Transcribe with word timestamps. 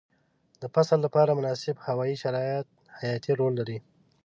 د 0.61 0.63
فصل 0.73 0.99
لپاره 1.05 1.37
مناسب 1.39 1.75
هوايي 1.87 2.15
شرایط 2.23 2.67
حیاتي 2.99 3.31
رول 3.39 3.53
لري. 3.59 3.77